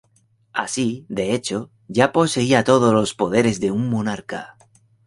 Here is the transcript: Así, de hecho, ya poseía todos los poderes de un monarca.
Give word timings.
Así, 0.53 1.05
de 1.09 1.35
hecho, 1.35 1.69
ya 1.87 2.11
poseía 2.11 2.63
todos 2.63 2.91
los 2.91 3.13
poderes 3.13 3.59
de 3.59 3.69
un 3.69 3.87
monarca. 3.87 4.57